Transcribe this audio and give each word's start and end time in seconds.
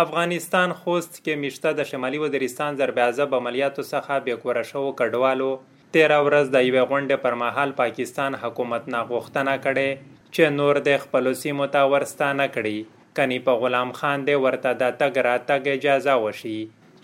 افغانستان 0.00 0.72
خوست 0.72 1.16
کې 1.16 1.34
میشته 1.40 1.70
د 1.78 1.86
شمالي 1.88 2.18
وزیرستان 2.20 2.76
ضربعضب 2.76 3.34
عملیاتو 3.38 3.82
څخه 3.86 4.20
بیکوره 4.28 4.60
شو 4.68 4.84
کډوالو. 5.00 5.48
تیره 5.96 6.20
ورځ 6.26 6.52
د 6.52 6.62
یوې 6.66 6.84
غونډې 6.90 7.16
پر 7.24 7.34
مهال 7.40 7.74
پاکستان 7.80 8.36
حکومت 8.44 8.86
نه 8.94 9.00
غوښتنه 9.10 9.56
کړې 9.64 9.90
چې 10.34 10.54
نور 10.60 10.80
د 10.86 11.02
خپلو 11.02 11.32
سیمو 11.40 11.66
ته 11.74 11.90
ورستانه 11.94 12.46
کړي. 12.54 12.78
کني 13.18 13.38
په 13.48 13.62
غلام 13.64 13.90
خان 13.98 14.24
دی 14.28 14.36
ورته 14.44 14.72
د 14.82 14.94
تګ 15.02 15.24
راتګ 15.26 15.68
اجازه 15.72 16.14
وشي 16.22 16.54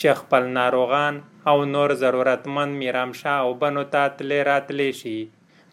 چې 0.00 0.09
خپل 0.20 0.48
ناروغان 0.55 1.18
او 1.52 1.57
نور 1.75 1.95
ضرورتمند 2.05 2.79
میرامشا 2.84 3.34
او 3.43 3.50
بنو 3.64 3.82
ته 3.96 4.14
تلې 4.23 4.41
راتلې 4.50 4.91
شي. 5.00 5.18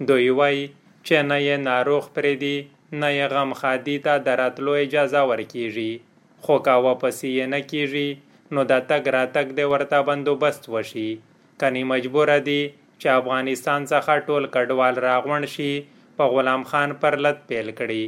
دوی 0.10 0.28
وایي 0.42 0.66
چې 1.06 1.16
نه 1.30 1.40
یې 1.46 1.64
ناروغ 1.70 2.12
پرې 2.20 2.34
دی 2.44 2.58
نه 3.00 3.14
یې 3.18 3.26
غم 3.36 3.56
خادي 3.62 3.98
ته 4.10 4.26
د 4.28 4.38
راتلو 4.44 4.76
اجازه 4.82 5.24
ورکیږي 5.32 5.94
خو 6.44 6.56
کا 6.66 6.76
واپسی 6.88 7.30
یې 7.38 7.46
نه 7.54 7.60
کیږي، 7.72 8.10
نو 8.54 8.62
د 8.72 8.84
تګ 8.90 9.04
راتګ 9.18 9.48
د 9.59 9.72
ورته 9.72 10.02
بندوبست 10.09 10.70
وشي. 10.73 11.09
کني 11.62 11.84
مجبور 11.94 12.30
دي 12.50 12.62
چې 13.00 13.08
افغانستان 13.22 13.88
څخه 13.94 14.26
ټول 14.28 14.44
کډوال 14.56 14.95
راغون 15.08 15.45
شي، 15.56 15.72
په 16.18 16.23
غلام 16.36 16.64
خان 16.70 16.90
پر 17.02 17.18
لټ 17.26 17.38
پیل 17.50 17.72
کړي. 17.80 18.04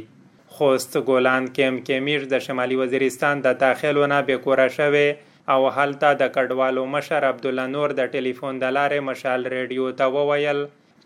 خوست 0.58 0.96
ګولان 1.08 1.46
کیم 1.56 1.74
کیمیر 1.88 2.20
د 2.32 2.44
شمالي 2.44 2.76
وزیرستان 2.82 3.42
د 3.46 3.58
داخلونه 3.64 4.16
به 4.28 4.36
کورا 4.46 4.68
شوه 4.76 5.06
او 5.52 5.60
هلته 5.76 6.08
د 6.20 6.30
کډوالو 6.36 6.82
مشر 6.94 7.26
عبد 7.30 7.44
الله 7.50 7.66
نور 7.74 7.94
د 7.98 8.08
ټلیفون 8.14 8.58
د 8.62 8.72
لارې 8.76 9.06
مشال 9.08 9.46
ریډیو 9.54 9.86
ته 10.00 10.06
وویل 10.16 10.60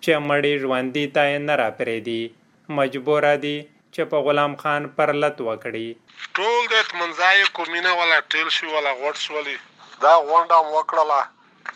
چې 0.04 0.12
مړی 0.28 0.54
ژوندۍ 0.62 1.06
ته 1.16 1.42
نه 1.48 1.58
را 1.60 1.68
پرې 1.78 1.98
دي 2.08 2.22
مجبور 2.78 3.26
دي 3.44 3.56
چې 3.94 4.02
په 4.10 4.18
غلام 4.26 4.54
خان 4.62 4.88
پر 4.96 5.10
لت 5.22 5.44
وکړي. 5.48 5.88
ټول 6.36 6.60
د 6.72 6.76
منځای 7.00 7.38
کومینه 7.58 7.92
ولا 8.00 8.18
ټیل 8.32 8.48
شو 8.56 8.74
ولا 8.76 8.92
غوړ 9.00 9.14
شولې 9.26 9.56
دا 10.04 10.14
غونډه 10.28 10.58
وکړه 10.74 11.22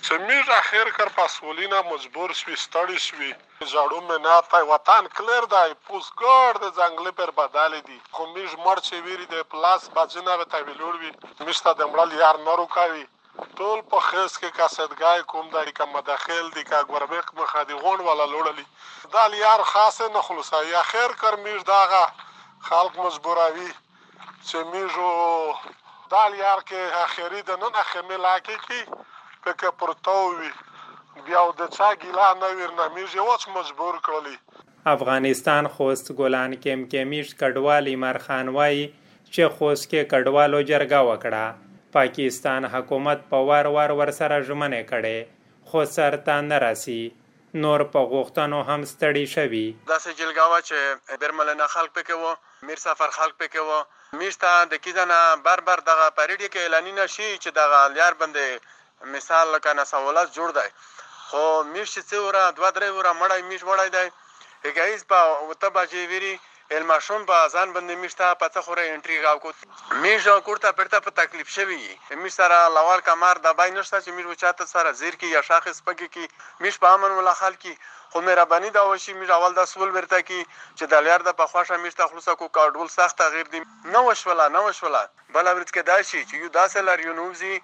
چې 0.05 0.15
میږ 0.29 0.47
اخر 0.63 0.89
کر 0.97 1.09
پاسولینا 1.17 1.79
مجبور 1.91 2.33
شوي، 2.39 2.57
ستړي 2.65 2.99
شوي. 3.07 3.33
جاړو 3.73 3.99
مې 4.07 4.17
نه 4.27 4.35
پای 4.51 4.65
وطن 4.73 5.03
کلر 5.17 5.45
دی 5.53 5.71
پوس 5.87 6.07
ګور 6.23 6.53
د 6.65 6.67
ځنګل 6.79 7.07
پر 7.19 7.31
بدل 7.39 7.73
دي. 7.89 7.99
خو 8.15 8.23
میږ 8.35 8.51
مړ 8.65 8.77
چې 8.87 8.95
ویری 9.05 9.27
د 9.35 9.37
پلاس 9.51 9.83
باجنه 9.97 10.37
به 10.41 10.47
ته 10.53 10.59
ویلوړ 10.67 10.95
وي. 11.03 11.13
مشته 11.49 11.71
د 11.81 11.83
مړل 11.93 12.11
یار 12.23 12.37
نه 12.47 12.57
روکاوي 12.61 13.05
ټول 13.59 13.83
په 13.95 14.05
خیس 14.09 14.39
کې 14.41 14.57
کاسدګای 14.59 15.23
کوم 15.33 15.49
دی 15.55 15.73
کا 15.79 15.89
مداخل 15.95 16.53
دی 16.57 16.65
کا 16.71 16.83
ګوربک 16.93 17.33
مخه 17.41 17.65
دی 17.71 17.81
غون 17.83 18.05
ولا 18.09 18.27
لوړلی 18.35 18.67
دا 19.17 19.27
لیار 19.35 19.65
خاصه 19.73 20.13
نه 20.17 20.23
خلاصه 20.29 20.63
یا 20.75 20.83
خیر 20.93 21.19
کر 21.25 21.41
میږ 21.45 21.61
داغه 21.73 22.05
خلق 22.69 23.03
مجبوروي 23.05 23.71
چې 24.49 24.59
میږو 24.73 25.13
دا 26.15 26.25
لیار 26.35 26.61
کې 26.69 26.81
اخیری 27.05 27.43
د 27.51 27.61
نن 27.63 27.83
اخمه 27.83 28.23
لاکه 28.27 28.57
کې 28.67 28.81
پکې 29.43 29.69
پرتووي 29.81 30.53
بیا 31.27 31.43
د 31.59 31.73
چا 31.77 31.89
ګیلا 32.03 32.29
نه. 32.41 32.49
ورنه 32.59 32.87
میږ 32.95 33.11
یو 33.21 33.29
مجبور 33.59 33.95
کړلی. 34.07 34.37
افغانستان 34.95 35.69
خوست 35.77 36.13
ګولان 36.19 36.57
کېم 36.63 36.81
کېمیش 36.91 37.35
کډوال 37.41 37.93
ایمار 37.93 38.19
خان 38.27 38.49
وای 38.57 38.83
چې 39.33 39.43
خوست 39.55 39.85
کې 39.91 40.01
کډوالو 40.13 40.61
جرګه 40.71 41.01
وکړه. 41.09 41.66
پاکستان 41.99 42.69
حکومت 42.75 43.29
په 43.31 43.45
وار 43.51 43.67
وار 43.77 43.95
ور 44.01 44.13
سره 44.21 44.43
ژمنه 44.51 44.81
کړي 44.91 45.19
خو 45.71 45.85
سرته 45.97 46.37
نه 46.51 46.59
راسي 46.65 47.03
نور 47.65 47.85
په 47.93 48.01
غوښتنو 48.13 48.59
هم 48.69 48.81
ستړي 48.93 49.27
شوي. 49.35 49.67
دا 49.91 49.99
سه 50.05 50.11
جلګاوه 50.21 50.59
چې 50.69 51.21
برمل 51.25 51.53
نه 51.61 51.67
خلق 51.75 51.93
پکې 51.99 52.15
وو، 52.21 52.33
میر 52.71 52.83
سفر 52.87 53.15
خلق 53.19 53.37
پکې 53.43 53.63
وو. 53.69 53.81
میشته 54.19 54.51
د 54.73 54.83
کیزنه 54.85 55.19
بر 55.47 55.61
بر 55.69 55.81
دغه 55.87 56.07
پریډي 56.19 56.49
کې 56.53 56.61
اعلان 56.63 56.91
نشي 56.99 57.31
چې 57.43 57.51
دغه 57.61 57.81
لیار 57.95 58.15
بندې 58.21 59.09
مثال 59.15 59.59
کنه 59.65 59.85
سوالات 59.93 60.29
جوړ 60.37 60.53
دی. 60.59 60.69
خو 61.29 61.43
میش 61.73 61.89
چې 61.95 62.03
څوره 62.11 62.43
دوه 62.59 62.71
درې 62.77 62.91
وره 62.97 63.13
مړای 63.21 63.43
میش 63.51 63.63
وړای 63.69 63.91
دی. 63.97 64.07
هغه 64.67 64.85
په 65.13 65.19
وته 65.49 65.69
باجی 65.79 66.05
ویری 66.13 66.35
الماشوم 66.71 67.25
په 67.27 67.49
ځان 67.55 67.73
باندې 67.75 67.95
میشته 68.03 68.35
پته 68.39 68.61
خوره 68.67 68.85
انټری 68.93 69.19
غاو 69.25 69.39
کو 69.43 69.53
میش 70.05 70.25
کوړه 70.47 70.73
پرته 70.79 71.01
په 71.05 71.11
تکلیف 71.19 71.53
شوی 71.57 71.77
میش 72.23 72.33
سره 72.39 72.57
لوال 72.77 73.05
کمر 73.09 73.41
د 73.45 73.55
بای 73.61 73.71
نشته 73.77 74.01
چې 74.05 74.17
میش 74.17 74.27
وچاته 74.31 74.67
سره 74.73 74.93
زیر 75.03 75.19
کی 75.21 75.31
یا 75.35 75.43
شاخص 75.51 75.83
پګی 75.91 76.09
کی 76.17 76.27
میش 76.67 76.79
په 76.87 76.97
امن 76.97 77.15
ولا 77.19 77.35
خال 77.43 77.55
کی 77.67 77.75
خو 78.15 78.25
مهرباني 78.31 78.71
دا 78.79 78.83
وشي 78.89 79.15
میش 79.21 79.31
اول 79.37 79.55
د 79.61 79.71
سول 79.75 79.95
ورته 79.99 80.21
کی 80.33 80.41
چې 80.43 80.85
د 80.95 81.07
لیار 81.09 81.27
د 81.29 81.39
پخواشه 81.43 81.81
میش 81.85 81.99
ته 82.01 82.11
خلاص 82.13 82.29
کو 82.43 82.51
کاډول 82.59 82.93
سخت 82.99 83.19
تغییر 83.23 83.55
دی 83.55 83.63
نو 83.95 84.05
وشولا 84.11 84.49
نو 84.59 84.67
وشولا 84.69 85.07
بل 85.39 85.53
ورت 85.55 85.71
کې 85.75 85.83
دا 85.93 86.03
شي 86.11 86.21
چې 86.29 86.35
یو 86.45 86.55
داسه 86.59 86.87
لار 86.91 87.07
یو 87.09 87.19
نوزي 87.23 87.55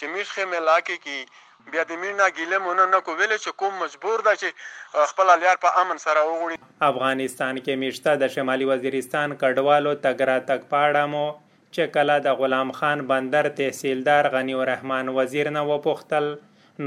چې 0.00 0.12
میش 0.12 0.28
خې 0.34 0.44
ملاکه 0.50 0.96
کی 1.04 1.18
بیا 1.72 1.82
د 1.88 1.98
مینا 2.02 2.26
ګیله 2.36 2.58
مونږ 2.66 2.92
نه 2.92 3.00
کو 3.06 3.14
چې 3.22 3.50
کوم 3.62 3.74
مجبور 3.84 4.22
ده 4.28 4.32
چې 4.40 5.08
خپل 5.10 5.32
الیار 5.32 5.58
په 5.64 5.82
امن 5.82 5.98
سره 6.04 6.22
وغوړي. 6.28 6.56
افغانستان 6.90 7.60
کې 7.64 7.74
میشته 7.82 8.14
د 8.22 8.32
شمالي 8.36 8.68
وزیرستان 8.70 9.36
کډوالو 9.42 9.92
تګرا 10.06 10.38
تک 10.50 10.66
پاړه 10.72 11.04
مو، 11.14 11.26
چې 11.74 11.92
کله 11.98 12.16
د 12.26 12.40
غلام 12.40 12.72
خان 12.78 13.04
بندر 13.12 13.50
تحصیلدار 13.60 14.30
غنی 14.36 14.56
رحمان 14.72 15.12
وزیر 15.20 15.52
نه 15.56 15.66
وپوښتل، 15.70 16.26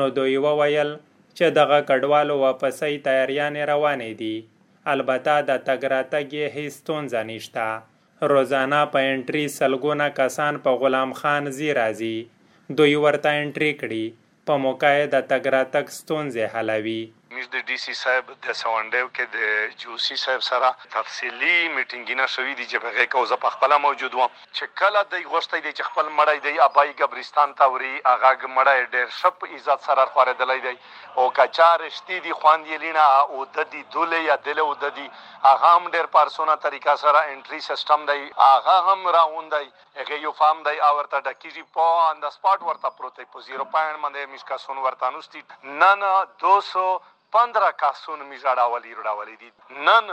نو 0.01 0.09
دوی 0.17 0.35
وویل 0.47 0.93
چې 1.37 1.45
دغه 1.59 1.79
کډوالو 1.89 2.41
واپسې 2.45 3.03
تیاریانې 3.07 3.63
روانې 3.73 4.11
دي. 4.21 4.35
البته 4.93 5.33
د 5.49 5.65
تګرا 5.71 6.01
تګ 6.13 6.27
یې 6.39 6.47
هیڅ 6.55 6.73
ستونزه 6.81 7.27
نشته. 7.31 7.67
روزانه 8.31 8.85
په 8.93 8.99
انټری 9.11 9.45
سلګونه 9.59 10.13
کسان 10.21 10.63
په 10.65 10.81
غلام 10.81 11.19
خان 11.19 11.51
زی 11.57 11.69
راځي. 11.81 12.17
دوی 12.77 12.95
ورته 13.05 13.29
انټری 13.41 13.71
کړي 13.81 14.05
په 14.45 14.53
موقع 14.65 14.93
د 15.13 15.15
تګ 15.31 15.43
راتګ 15.55 15.85
ستونزې 15.99 16.45
حلوي. 16.53 17.01
موږ 17.33 17.42
د 17.53 17.65
ډي 17.69 17.77
سي 17.85 17.93
صاحب، 18.01 18.29
د 18.45 18.55
سوانډیو 18.59 19.07
کې 19.15 19.25
د 19.35 19.81
جو 19.81 19.97
سی 20.05 20.15
صاحب 20.21 20.43
سره 20.45 20.69
تفصیلی 20.93 21.57
میټینګونه 21.75 22.25
شوې 22.35 22.53
دي 22.59 22.65
چې 22.71 22.77
هغه 22.85 23.05
کو 23.15 23.41
په 23.43 23.49
خپل 23.55 23.75
موجود 23.85 24.13
وم. 24.19 24.31
چې 24.57 24.65
کله 24.81 25.03
د 25.11 25.21
غوښتې 25.31 25.59
دي 25.65 25.73
چې 25.77 25.83
خپل 25.89 26.09
مړی 26.19 26.39
دی، 26.45 26.53
ابای 26.67 26.93
قبرستان 27.01 27.53
ته 27.59 27.67
وري 27.75 27.93
هغه 28.11 28.49
مړی 28.57 28.79
ډېر 28.93 29.07
شپ 29.19 29.45
عزت 29.57 29.85
سره 29.89 30.05
خوره 30.15 30.33
دلای 30.41 30.59
دی. 30.65 30.75
او 31.21 31.29
کچار 31.39 31.85
شتي 31.99 32.19
دي 32.25 32.33
خوان 32.41 32.65
دی 32.69 32.77
لینا 32.85 33.05
او 33.21 33.45
د 33.45 33.57
دې 33.71 33.81
دوله 33.93 34.19
یا 34.29 34.35
دله 34.49 34.67
او 34.67 34.73
د 34.83 34.93
دې 34.97 35.07
هغه 35.47 35.73
هم 35.75 35.91
ډېر 35.95 36.11
پارسونه 36.17 36.59
طریقا 36.67 36.95
سره 37.05 37.23
انټری 37.33 37.61
سیستم 37.69 38.05
دی، 38.11 38.21
هغه 38.41 38.77
هم 38.89 39.15
راوند 39.17 39.57
دی 39.57 39.67
هغه 40.01 40.21
یو 40.25 40.35
فارم 40.43 40.67
دی 40.69 40.77
او 40.89 40.93
ورته 40.97 41.21
ډکیږي، 41.27 41.63
په 41.79 42.11
ان 42.11 42.27
د 42.27 42.37
سپاټ 42.37 42.69
ورته 42.69 42.95
پروت 42.99 43.17
دی 43.23 43.31
په 43.33 43.47
0 43.49 43.71
پاینټ 43.73 43.97
باندې 44.03 44.31
میشکا 44.35 44.57
سون 44.67 44.85
ورته 44.85 45.15
نوستي 45.17 45.41
نن 45.81 46.07
200 46.45 47.01
15 47.33 47.71
کاسونه 47.83 48.23
می 48.29 48.37
ژړاولې 48.43 48.95
وړاولې 48.95 49.35
دي 49.41 49.49
نن 49.87 50.05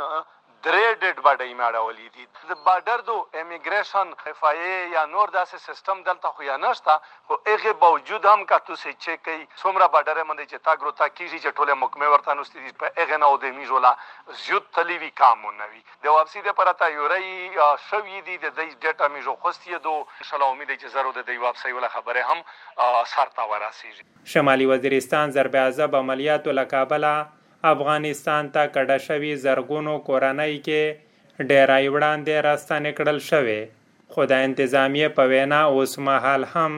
درې 0.64 0.86
ډېډ 1.02 1.22
باډي 1.26 1.54
می 1.58 1.64
اړولې 1.66 2.08
دي 2.14 2.24
د 2.48 2.58
بارډر 2.64 3.02
دو 3.08 3.16
امیګریشن 3.42 4.08
اف 4.32 4.42
ای 4.48 4.72
یا 4.94 5.04
نور 5.12 5.32
داسې 5.36 5.56
سیستم 5.68 6.02
دلته 6.08 6.32
خو 6.34 6.46
یا 6.48 6.56
نشته، 6.64 6.96
خو 7.30 7.38
هغه 7.46 7.72
باوجود 7.84 8.28
هم 8.30 8.44
کا 8.50 8.58
تو 8.66 8.76
سې 8.82 8.92
چې 9.04 9.14
کوي 9.28 9.46
څومره 9.62 9.86
بارډر 9.94 10.18
باندې 10.28 10.50
چې 10.50 10.58
تا 10.68 10.74
ګرو 10.82 10.92
تا 11.00 11.08
کیږي 11.08 11.38
چې 11.44 11.56
ټوله 11.60 11.78
مکمه 11.84 12.12
ورته 12.14 12.36
نو 12.40 12.44
ستې 12.50 12.76
په 12.82 12.92
هغه 13.00 13.20
نو 13.24 13.32
د 13.46 13.56
میژولا 13.60 13.94
زیات 14.44 14.68
تلیوی 14.80 15.10
کامونه 15.22 15.70
وي 15.72 15.82
د 16.06 16.16
واپسی 16.18 16.44
د 16.50 16.58
پرتا 16.60 16.92
یوري 16.98 17.32
شوې 17.88 18.18
دي 18.28 18.38
د 18.44 18.54
دې 18.56 18.68
ډیټا 18.84 19.12
میژو 19.16 19.36
خوستي 19.44 19.82
دو 19.88 19.96
ان 19.96 20.30
شاء 20.30 20.38
الله 20.38 20.52
امید 20.52 20.76
چې 20.76 20.96
زرو 20.98 21.16
د 21.18 21.28
دې 21.28 21.36
واپسی 21.48 21.76
ولا 21.80 21.92
خبره 21.98 22.28
هم 22.30 22.38
سرتا 23.16 23.50
وراسیږي 23.50 24.32
شمالي 24.36 24.72
وزیرستان 24.76 25.36
ضرب 25.40 25.60
عذاب 25.66 26.00
عملیاتو 26.04 26.58
لکابله 26.62 27.39
افغانستان 27.74 28.48
ته 28.54 28.62
کډه 28.74 28.98
شوی 29.06 29.32
زرګونو 29.44 29.94
کورنۍ 30.08 30.54
کې 30.66 30.82
ډیرای 31.50 31.86
وړاندې 31.94 32.44
راستانې 32.48 32.92
کړل 32.98 33.18
شوی 33.30 33.60
خو 34.12 34.20
د 34.30 34.32
انتظامیې 34.46 35.08
په 35.16 35.22
وینا 35.32 35.60
اوس 35.74 35.92
مهال 36.06 36.44
هم 36.52 36.72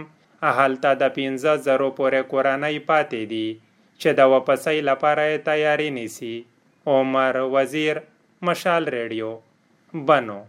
هلته 0.59 0.91
د 1.03 1.13
15 1.19 1.63
زرو 1.67 1.89
پورې 1.99 2.21
کورنۍ 2.33 2.77
پاتې 2.89 3.23
دي، 3.33 3.49
چې 4.01 4.09
د 4.19 4.21
واپسۍ 4.33 4.79
لپاره 4.91 5.43
تیاری 5.49 5.91
نیسي. 5.99 6.37
عمر 6.93 7.37
وزیر، 7.55 7.97
مشال 8.49 8.89
ریډیو، 8.95 9.31
بنو. 10.09 10.41